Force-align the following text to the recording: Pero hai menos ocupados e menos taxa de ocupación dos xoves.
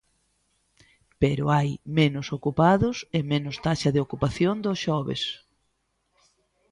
Pero 1.21 1.43
hai 1.55 1.69
menos 1.97 2.27
ocupados 2.37 2.97
e 3.17 3.19
menos 3.31 3.55
taxa 3.65 3.89
de 3.95 4.03
ocupación 4.05 4.55
dos 4.65 4.77
xoves. 4.85 5.21